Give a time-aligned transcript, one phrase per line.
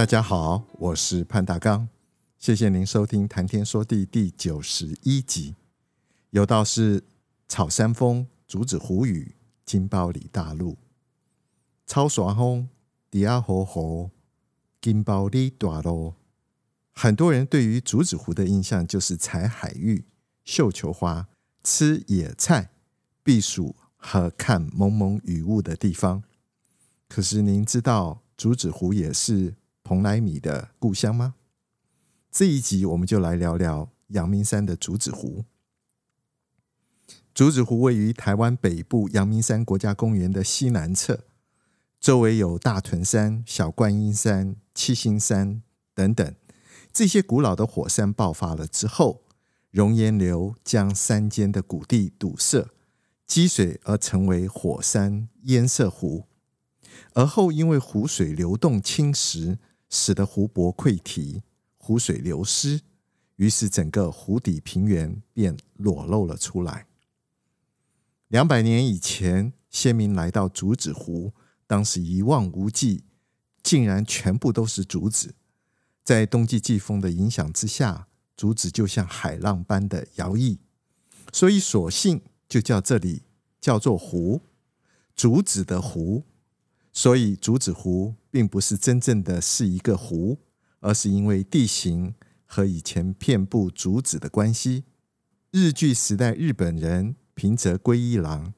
[0.00, 1.86] 大家好，我是潘大刚，
[2.38, 5.54] 谢谢您收听《谈天说地》第九十一集。
[6.30, 7.04] 有道是
[7.46, 9.36] 草山风，竹子湖雨，
[9.66, 10.78] 金包里大路。
[11.86, 12.70] 草山风，
[13.10, 14.10] 底下火火，
[14.80, 16.14] 金包里大路。
[16.92, 20.06] 很多人对于竹子湖的印象就是采海芋。
[20.46, 21.28] 绣球花、
[21.62, 22.70] 吃野菜、
[23.22, 26.22] 避暑和看蒙蒙雨雾的地方。
[27.06, 31.34] 可是您知道竹子湖也是蓬莱米的故乡吗？
[32.30, 35.44] 这一集我们就来聊聊阳明山的竹子湖。
[37.34, 41.24] 竹子湖位于台湾北部阳明山国家公园的西南侧，
[42.00, 45.62] 周围有大屯山、小观音山、七星山
[45.94, 46.34] 等等。
[46.92, 49.22] 这些古老的火山爆发了之后。
[49.70, 52.70] 熔岩流将山间的谷地堵塞，
[53.24, 56.24] 积水而成为火山堰塞湖。
[57.14, 59.58] 而后因为湖水流动侵蚀，
[59.90, 61.42] 使得湖泊溃堤，
[61.76, 62.80] 湖水流失，
[63.36, 66.86] 于是整个湖底平原便裸露了出来。
[68.28, 71.34] 两百年以前，先民来到竹子湖，
[71.66, 73.04] 当时一望无际，
[73.62, 75.34] 竟然全部都是竹子。
[76.02, 78.06] 在冬季季风的影响之下。
[78.36, 80.56] 竹子就像海浪般的摇曳，
[81.30, 83.24] 所以索性就叫这里
[83.60, 84.40] 叫做湖，
[85.14, 86.24] 竹子的湖。
[86.92, 90.38] 所以竹子湖并不是真正的是一个湖，
[90.80, 92.14] 而是因为地形
[92.44, 94.84] 和以前遍布竹子的关系。
[95.50, 98.54] 日据时代，日本人平泽龟一郎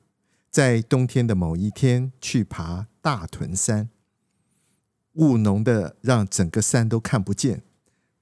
[0.50, 3.88] 在冬天的某一天去爬大屯山，
[5.14, 7.62] 雾浓的让整个山都看不见。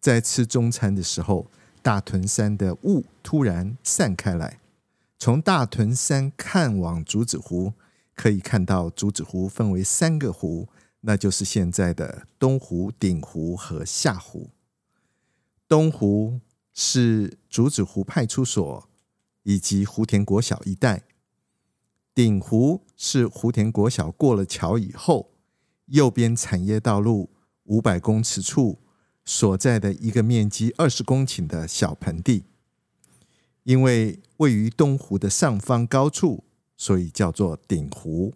[0.00, 1.50] 在吃中餐的时候，
[1.82, 4.60] 大屯山的雾突然散开来，
[5.18, 7.72] 从大屯山看往竹子湖，
[8.20, 10.68] 可以看到竹子湖分为三个湖，
[11.00, 14.50] 那就是现在的东湖、顶湖和下湖。
[15.66, 16.38] 东湖
[16.74, 18.86] 是竹子湖派出所
[19.44, 21.04] 以及湖田国小一带，
[22.14, 25.30] 顶湖是湖田国小过了桥以后，
[25.86, 27.30] 右边产业道路
[27.64, 28.80] 五百公尺处。
[29.24, 32.44] 所在的一个面积二十公顷的小盆地，
[33.62, 36.44] 因为位于东湖的上方高处，
[36.80, 38.32] 所以叫做顶湖。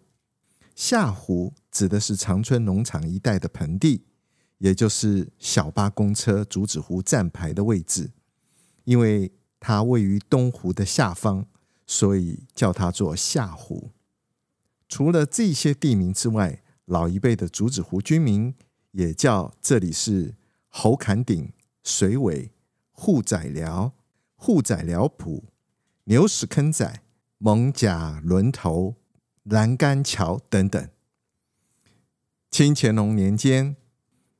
[0.74, 4.04] 下湖指的是长春农场一带的盆地，
[4.58, 8.10] 也就是小巴公车竹子湖站牌的位置。
[8.84, 11.46] 因为它位于东湖的下方，
[11.86, 13.92] 所以叫它做下湖。
[14.86, 18.54] 除了这些地名之外，老一辈的竹子湖居民
[18.90, 20.34] 也叫这里是。
[20.76, 21.52] 猴坎顶、
[21.84, 22.50] 水尾、
[22.90, 23.92] 护仔寮、
[24.34, 25.44] 护仔寮埔、
[26.06, 27.03] 牛屎坑仔、
[27.46, 28.94] 蒙甲仑头、
[29.42, 30.88] 栏杆桥等等。
[32.50, 33.76] 清乾隆年间，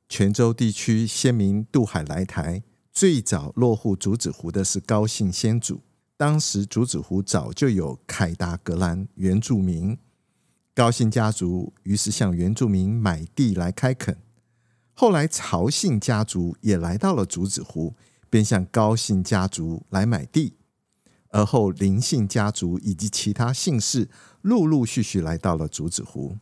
[0.09, 5.83] 泉州地区先民渡海来台，最早落户竹子湖的是高姓先祖。
[6.17, 9.99] 当时竹子湖早就有凯达格兰原住民，
[10.73, 14.17] 高姓家族于是向原住民买地来开垦。
[14.95, 17.93] 后来，曹姓家族也来到了竹子湖，
[18.31, 20.55] 便向高姓家族来买地。
[21.35, 24.07] 而后，林姓家族以及其他姓氏
[24.41, 26.37] 陆陆续续来到了竹子湖。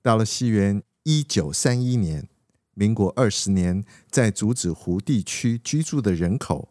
[0.00, 2.26] 到了西元一九三一年，
[2.72, 6.70] 民国二十年，在竹子湖地区居住的人口，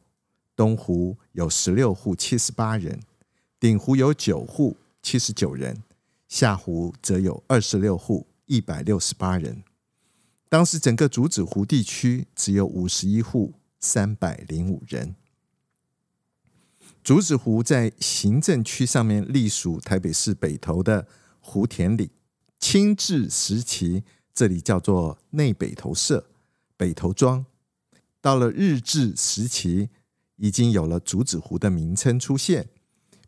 [0.56, 3.02] 东湖有十六户七十八人，
[3.60, 5.84] 顶湖有九户七十九人，
[6.28, 9.64] 下湖则有二十六户一百六十八人。
[10.50, 15.16] 当时整个竹子湖地区只有五十一户三百零五人。
[17.08, 21.08] 竹子湖在行政区上面隶属台北市北投的
[21.40, 22.12] 湖田里。
[22.60, 26.30] 清治时期，这里叫做内北投社、
[26.76, 27.46] 北投庄。
[28.20, 29.88] 到了日治时期，
[30.36, 32.68] 已经有了竹子湖的名称出现，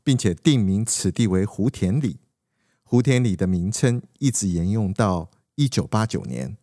[0.03, 2.17] 并且定名此地为湖田里。
[2.83, 6.57] 湖田里的名称一直沿用到一九八九年。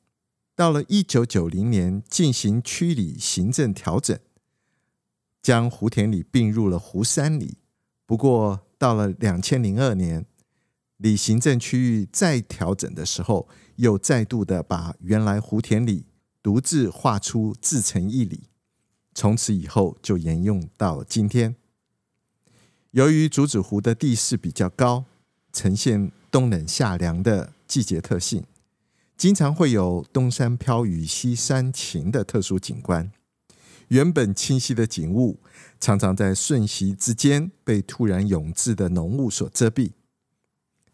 [0.55, 4.19] 到了一九九零年，进行区里行政调整，
[5.47, 7.59] 将湖田里并入了湖山里。
[8.05, 10.27] 不过，到了两千零二年，
[10.97, 13.47] 里行政区域再调整的时候，
[13.77, 16.07] 又再度的把原来湖田里
[16.43, 18.49] 独自划出自成一里，
[19.15, 21.55] 从此以后就沿用到今天。
[22.91, 25.05] 由于竹子湖的地势比较高，
[25.53, 28.43] 呈现冬冷夏凉的季节特性，
[29.17, 33.13] 经常会有东山飘雨西山晴的特殊景观。
[33.88, 35.41] 原本清晰的景物，
[35.79, 39.93] 常常在瞬息之间被突然涌至的浓雾所遮蔽。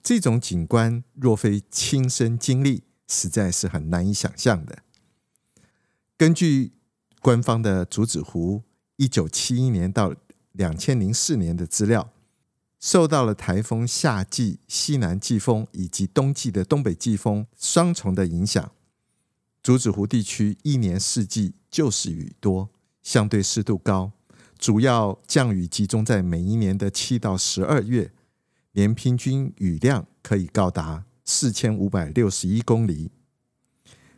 [0.03, 4.83] 这种景观若非亲身经历，实在是很难以想象的。
[6.17, 6.73] 根据
[7.21, 8.62] 官方的竹子湖
[8.97, 10.15] 一九七一年到
[10.53, 12.12] 两千零四年的资料，
[12.79, 18.73] 受到了台风夏季西南季风以及冬季的东北季风双重的影响，
[19.62, 22.71] 竹子湖地区一年四季就是雨多，
[23.03, 24.13] 相对湿度高，
[24.59, 28.13] 主要降雨集中在每一年的七到十二月，
[28.73, 33.11] 年平均雨量可以高达四千五百六十一公里，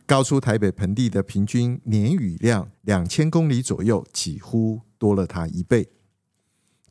[0.05, 5.89] 高出台北盆地的平均年雨量两千公里左右，几乎多了它一倍。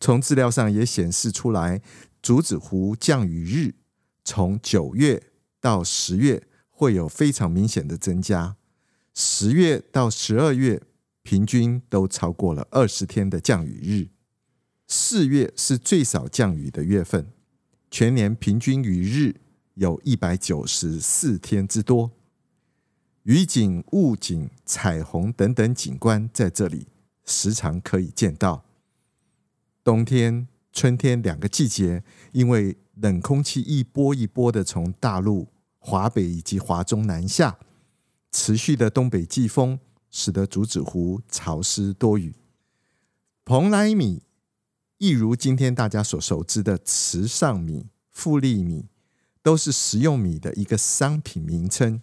[0.00, 1.81] 从资料上也显示出来，
[2.20, 3.75] 竹子湖降雨日
[4.25, 5.23] 从九月
[5.61, 8.56] 到十月会有非常明显的增加，
[9.14, 10.82] 十月到十二月
[11.24, 14.08] 平均都超过了二十天的降雨日，
[14.86, 17.32] 四月是最少降雨的月份，
[17.90, 19.40] 全年平均雨日
[19.74, 22.10] 有一百九十四天之多，
[23.22, 26.88] 雨景、雾景、彩虹等等景观在这里
[27.24, 28.66] 时常可以见到。
[29.82, 35.48] 冬天、春天两个季节，因为冷空气一波一波的从大陆、
[35.78, 37.58] 华北以及华中南下，
[38.30, 39.80] 持续的东北季风
[40.14, 42.37] 使得竹子湖潮湿多雨。
[43.44, 44.22] 蓬莱米，
[44.99, 48.87] 一如今天大家所熟知的池上米、富力米，
[49.43, 52.00] 都是食用米的一个商品名称，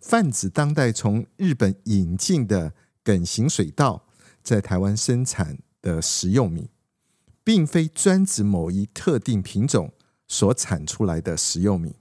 [0.00, 4.08] 泛指当代从日本引进的梗型水稻，
[4.42, 6.70] 在台湾生产的食用米。
[7.44, 9.92] 并非专指某一特定品种
[10.26, 11.94] 所产出来的食用米。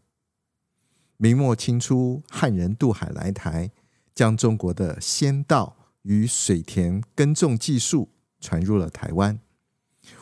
[1.17, 3.69] 明末清初，汉人渡海来台，
[4.15, 8.09] 将中国的仙稻与水田耕种技术
[8.39, 9.39] 传入了台湾。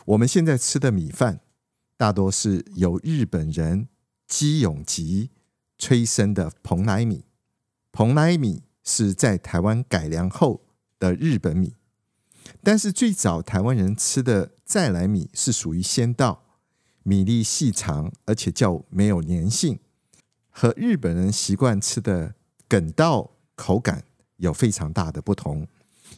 [0.06, 1.40] 我们现在吃的米饭，
[1.96, 3.88] 大多是由日本人
[4.26, 5.30] 基永吉
[5.78, 7.24] 催生的蓬莱米。
[7.92, 10.66] 蓬莱米是在台湾改良后
[10.98, 11.74] 的日本米。
[12.62, 16.42] 但是最早台湾人吃的再来米是属于仙稻，
[17.02, 19.78] 米粒细长，而且较没有粘性，
[20.50, 22.34] 和日本人习惯吃的
[22.68, 24.04] 梗稻口感
[24.36, 25.66] 有非常大的不同。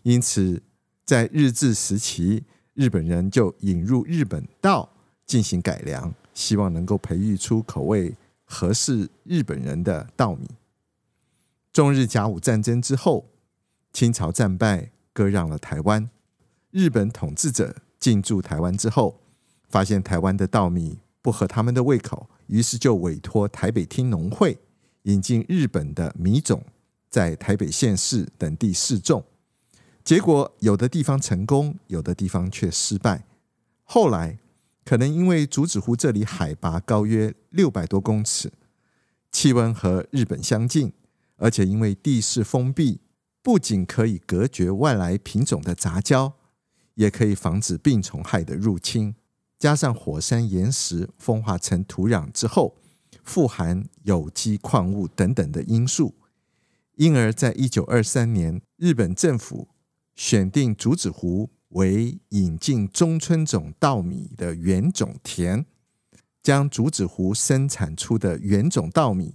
[0.03, 0.63] 因此，
[1.05, 2.45] 在日治时期，
[2.75, 4.89] 日本人就引入日本稻
[5.25, 10.49] 进行改良，希望能够培育出口味合适日本人的稻米。
[11.73, 13.27] 中日甲午战争之后，
[13.93, 16.09] 清朝战败，割让了台湾。
[16.71, 19.21] 日本统治者进驻台湾之后，
[19.69, 24.59] 发现台湾的稻米不合他们的胃口，于是就委托台北厅农会
[25.03, 26.63] 引进日本的米种，
[27.17, 29.25] 在台北县市等地试种。
[30.05, 33.25] 结果有的地方成功，有的地方却失败。
[33.85, 34.39] 后来
[34.85, 38.53] 可能因为竹子湖这里海拔高约六百多公尺，
[39.33, 40.93] 气温和日本相近，
[41.37, 43.01] 而且因为地势封闭，
[43.43, 46.35] 不仅可以隔绝外来品种的杂交。
[46.97, 49.15] 也可以防止病虫害的入侵，
[49.59, 52.77] 加上火山岩石风化成土壤之后，
[53.25, 56.15] 富含有机矿物等等的因素，
[56.97, 59.69] 因而，在一九二三年，日本政府
[60.15, 65.67] 选定竹子湖为引进中村种稻米的原种田，
[66.43, 69.35] 将竹子湖生产出的原种稻米，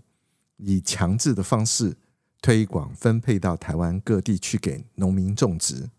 [0.57, 1.97] 以强制的方式
[2.41, 5.91] 推广分配到台湾各地去给农民种植。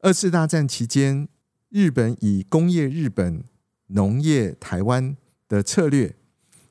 [0.00, 1.28] 二次大战期间，
[1.68, 3.44] 日本以工业日本、
[3.88, 5.14] 农业台湾
[5.46, 6.16] 的策略，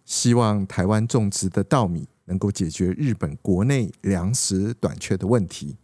[0.04, 5.76] 希望台湾种植的稻米能够解决日本国内粮食短缺的问题。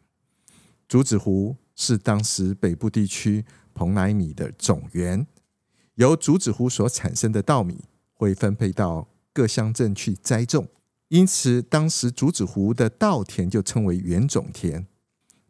[0.87, 5.25] 竹子湖是当时北部地区蓬莱米的种源，
[5.95, 10.67] 由竹子湖所产生的稻米会分配到各乡镇去栽种，
[11.07, 14.85] 因此当时竹子湖的稻田就称为原种田。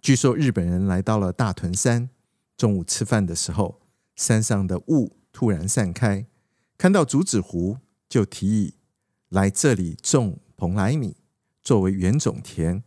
[0.02, 2.10] 据说日本人来到了大屯山，
[2.56, 3.82] 中午吃饭的时候，
[4.16, 6.26] 山上的雾突然散开，
[6.78, 8.76] 看到竹子湖，就提议
[9.30, 11.17] 来这里种蓬莱米
[11.62, 12.82] 作为原种田。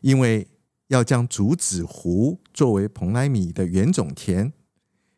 [0.00, 0.48] 因为
[0.88, 4.52] 要将竹子湖作为蓬莱米的原种田，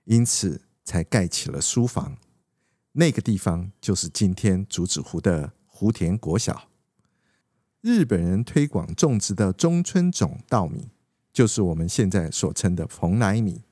[0.04, 2.18] 因此才盖起了书房。
[2.92, 6.68] 那个地方就是今天竹子湖的湖田国小。
[7.80, 10.90] 日本人推广种植的中村种稻米，
[11.32, 13.62] 就是我们现在所称的蓬莱米。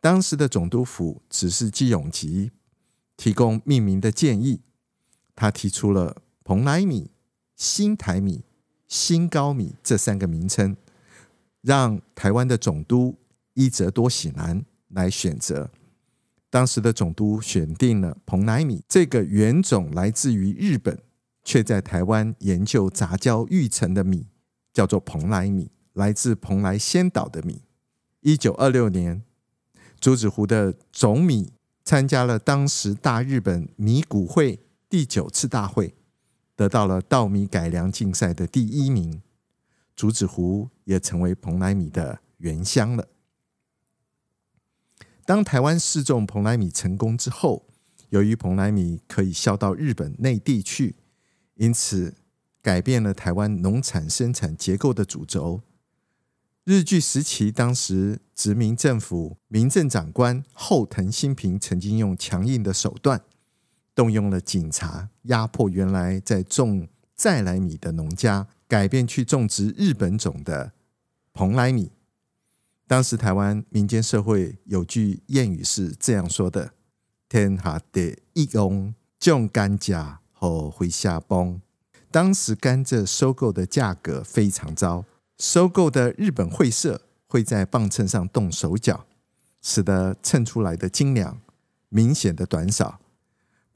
[0.00, 2.52] 当时的总督府只是矶永吉
[3.16, 4.60] 提供命名的建议，
[5.34, 7.10] 他提出了蓬莱米、
[7.58, 8.44] 新台米、
[8.86, 10.76] 新高米这三个名称，
[11.60, 13.16] 让台湾的总督
[13.54, 15.70] 伊泽多喜男来选择。
[16.48, 20.98] 当时的总督选定了蓬莱米这个原种来自于日本，
[21.42, 24.26] 却在台湾研究杂交育成的米，
[24.72, 27.62] 叫做蓬莱米，来自蓬莱仙岛的米。
[28.20, 29.22] 一九二六年，
[30.00, 31.52] 竹子湖的种米
[31.84, 35.94] 参加了当时大日本米谷会第九次大会，
[36.58, 39.22] 得到了稻米改良竞赛的第一名。
[39.94, 43.06] 竹子湖也成为蓬莱米的原乡了。
[45.24, 47.68] 当台湾试种蓬莱米成功之后，
[48.08, 50.96] 由于蓬莱米可以销到日本内地去，
[51.54, 52.16] 因此
[52.60, 55.62] 改变了台湾农产生产结构的主轴。
[56.64, 63.22] 日据时期，当时殖民政府民政长官后藤新平曾经用强硬的手段，
[63.98, 66.86] 动用了警察，压迫原来在种
[67.16, 70.70] 在来米的农家，改变去种植日本种的
[71.34, 71.90] 蓬莱米。
[72.86, 76.74] 当时台湾民间社会有句谚语是这样说的
[77.28, 81.60] ：“天下第一翁种甘蔗和回下崩。”
[82.12, 85.04] 当时甘蔗收购的价格非常糟。
[85.38, 89.06] 收购的日本会社会在磅秤上动手脚，
[89.60, 91.40] 使得称出来的斤两
[91.88, 93.00] 明显的短少。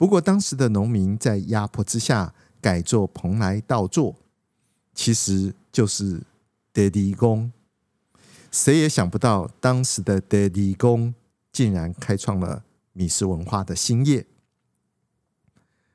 [0.03, 4.13] 不过，当时的农民在压迫之下改做蓬莱稻作，
[4.93, 6.21] 其实就是
[6.73, 7.49] 爹地公。
[8.51, 11.15] 谁也想不到，当时的爹地公
[11.53, 14.25] 竟然开创了米食文化的新业。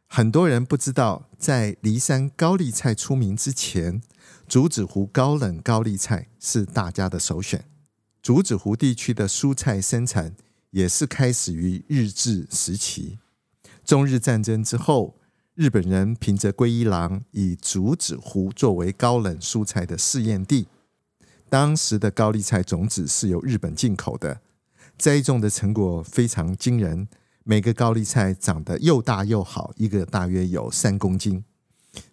[0.06, 4.00] 很多人不知道，在骊山高丽菜出名之前，
[4.48, 7.66] 竹子湖高冷高丽菜是大家的首选。
[8.22, 10.34] 竹子湖地区的蔬菜生产
[10.70, 13.18] 也是开始于日治时期。
[13.88, 15.16] 中日战争之后，
[15.54, 20.68] 日本人凭着龟一郎以竹子湖作为高冷蔬菜的试验地。
[21.48, 24.42] 当时的高丽菜种子是由日本进口的，
[24.98, 27.08] 栽种的成果非常惊人。
[27.44, 31.42] 每个高丽菜长得又大又好，一个大约有三公斤。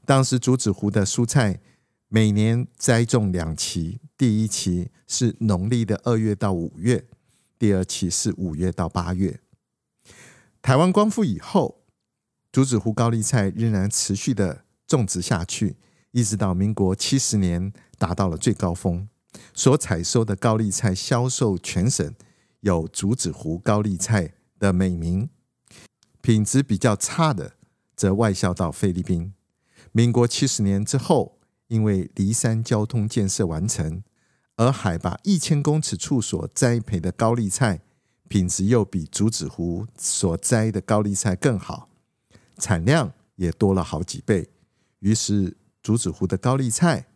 [0.05, 1.59] 当时竹子湖的蔬菜
[2.07, 7.03] 每年栽种两期，第一期是农历的二月到五月，
[7.59, 9.41] 第二期是五月到八月。
[10.65, 11.83] 台湾光复以后，
[12.51, 15.77] 竹子湖高丽菜仍然持续的种植下去，
[16.09, 19.07] 一直到民国七十年达到了最高峰。
[19.53, 22.15] 所采收的高丽菜销售全省，
[22.61, 25.29] 有竹子湖高丽菜的美名，
[26.21, 27.57] 品质比较差的
[27.95, 29.35] 则外销到菲律宾。
[29.91, 34.01] 民国七十年之后，因为梨山交通建设完成，
[34.55, 37.81] 而海拔一千公尺处所栽培的高丽菜
[38.27, 41.89] 品质又比竹子湖所栽的高丽菜更好，
[42.57, 44.49] 产量也多了好几倍。
[44.99, 47.07] 于是竹子湖的高丽菜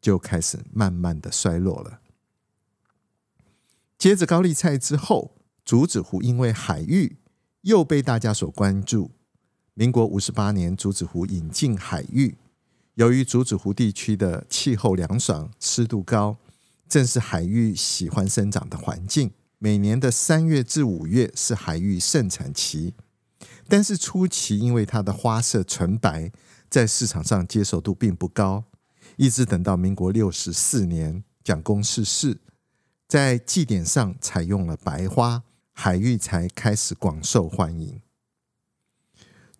[0.00, 2.00] 就开始慢慢的衰落了。
[3.96, 5.36] 接着高丽菜之后。
[5.64, 7.18] 竹子湖因为海域
[7.60, 9.12] 又被大家所关注。
[9.74, 12.36] 民国五十八年，竹子湖引进海域。
[12.94, 16.36] 由于竹子湖地区的气候凉爽、湿度高，
[16.88, 19.30] 正是海域喜欢生长的环境。
[19.64, 22.94] 每年的三月至五月是海域盛产期，
[23.68, 26.32] 但是初期因为它的花色纯白，
[26.68, 28.64] 在市场上接受度并不高。
[29.14, 32.40] 一直等到民国六十四年，蒋公逝世，
[33.06, 35.44] 在祭典上采用了白花。
[35.70, 38.00] 海芋才开始广受欢迎。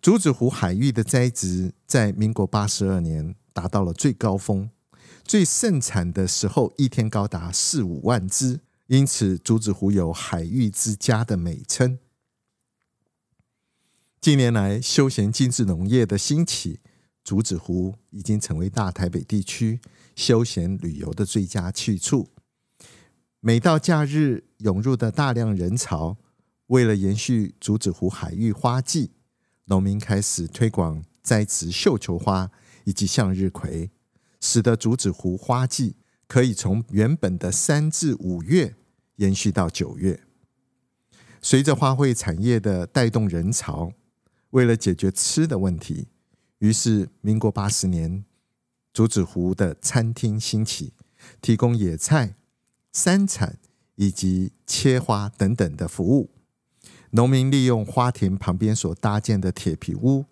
[0.01, 4.69] 竹子湖海芋的栽植在民国八十二年达到了最高峰，
[5.23, 11.99] 最盛产的时候一天高达四五万只，因此竹子湖有“海芋之家”的美称。
[14.19, 16.81] 近年来，休闲精致农业的兴起，
[17.23, 19.79] 竹子湖已经成为大台北地区
[20.15, 22.29] 休闲旅游的最佳去处。
[23.39, 26.17] 每到假日，涌入的大量人潮，
[26.67, 29.11] 为了延续竹子湖海芋花季，
[29.65, 32.51] 农民开始推广栽植绣球花
[32.83, 33.91] 以及向日葵，
[34.39, 35.95] 使得竹子湖花季
[36.27, 38.75] 可以从原本的三至五月
[39.17, 40.21] 延续到九月。
[41.41, 43.93] 随着花卉产业的带动人潮，
[44.51, 46.07] 为了解决吃的问题，
[46.59, 48.23] 于是民国八十年，
[48.93, 50.93] 竹子湖的餐厅兴起，
[51.41, 52.35] 提供野菜。
[52.93, 53.57] 山产
[53.95, 56.29] 以及切花等等的服务，
[57.09, 60.25] 农民利用花田旁边所搭建的铁皮屋，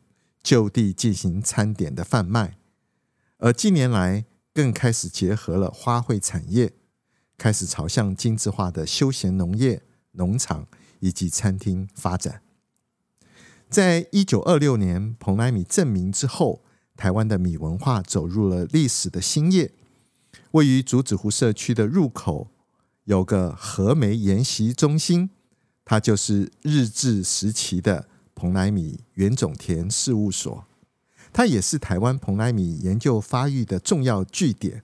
[0.43, 2.59] 就地进行餐点的贩卖。
[3.39, 6.73] 而近年来更开始结合了花卉产业，
[7.37, 10.67] 开始朝向精致化的休闲农业、农场
[10.99, 12.41] 以及餐厅发展。
[13.69, 16.63] 在一九二六年蓬莱米证明之后，
[16.97, 19.73] 台湾的米文化走入了历史的新页。
[20.51, 22.51] 位于竹子湖社区的入口
[23.05, 25.29] 有个和梅研习中心，
[25.85, 30.65] 它就是日治时期的蓬莱米原种田事务所。
[31.33, 34.83] 它也是台湾蓬莱米研究发育的重要据点，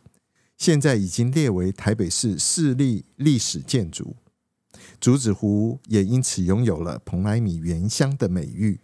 [0.57, 4.15] 现在已经列为台北市市立历史建筑。
[4.99, 8.79] 竹子湖也因此拥有了蓬莱米原乡的美誉，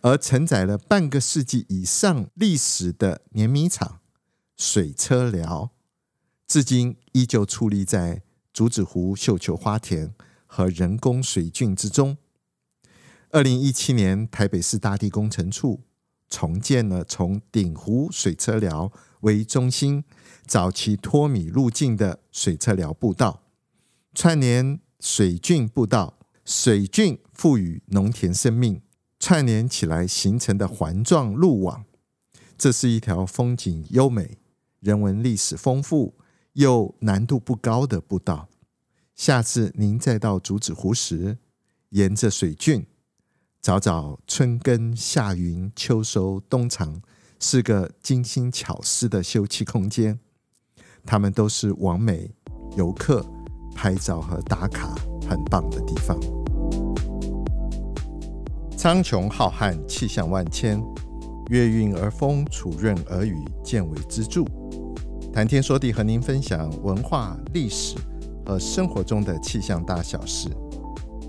[0.00, 4.00] 而承载了半个世纪以上历史的碾米厂
[4.56, 5.70] 水车寮，
[6.46, 10.12] 至今依旧矗立在竹子湖绣球花田
[10.46, 12.16] 和人工水圳之中。
[13.30, 15.84] 二零一七年，台北市大地工程处。
[16.28, 20.04] 重建了从鼎湖水车寮为中心
[20.46, 23.42] 早期脱米路径的水车寮步道，
[24.14, 28.82] 串联水圳步道，水圳赋予农田生命，
[29.18, 31.84] 串联起来形成的环状路网。
[32.56, 34.38] 这是一条风景优美、
[34.80, 36.14] 人文历史丰富
[36.54, 38.48] 又难度不高的步道。
[39.14, 41.38] 下次您再到竹子湖时，
[41.90, 42.86] 沿着水圳。
[43.60, 47.02] 找找春耕夏耘秋收冬藏，
[47.40, 50.18] 是个精心巧思的休憩空间。
[51.04, 52.30] 它们都是完美
[52.76, 53.24] 游客
[53.74, 54.94] 拍照和打卡
[55.28, 56.18] 很棒的地方。
[58.76, 60.80] 苍穹浩瀚，气象万千，
[61.50, 64.44] 月运而风，楚润而雨，见微知著。
[65.32, 67.96] 谈天说地，和您分享文化、历史
[68.46, 70.48] 和生活中的气象大小事。